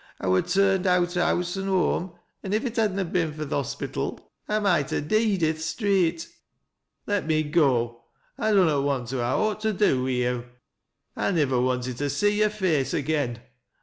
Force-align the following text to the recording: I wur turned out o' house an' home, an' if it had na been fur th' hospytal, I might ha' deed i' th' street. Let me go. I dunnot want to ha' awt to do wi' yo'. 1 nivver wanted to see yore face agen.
I 0.19 0.27
wur 0.29 0.41
turned 0.41 0.87
out 0.87 1.15
o' 1.15 1.23
house 1.23 1.55
an' 1.57 1.65
home, 1.67 2.13
an' 2.41 2.53
if 2.53 2.65
it 2.65 2.75
had 2.77 2.95
na 2.95 3.03
been 3.03 3.31
fur 3.33 3.45
th' 3.45 3.51
hospytal, 3.51 4.19
I 4.49 4.57
might 4.57 4.89
ha' 4.89 4.99
deed 5.05 5.43
i' 5.43 5.51
th' 5.51 5.61
street. 5.61 6.27
Let 7.05 7.27
me 7.27 7.43
go. 7.43 8.05
I 8.35 8.49
dunnot 8.51 8.81
want 8.83 9.09
to 9.09 9.17
ha' 9.17 9.37
awt 9.37 9.59
to 9.59 9.73
do 9.73 10.01
wi' 10.01 10.23
yo'. 10.23 10.45
1 11.13 11.35
nivver 11.35 11.61
wanted 11.61 11.97
to 11.97 12.09
see 12.09 12.39
yore 12.39 12.49
face 12.49 12.95
agen. 12.95 13.41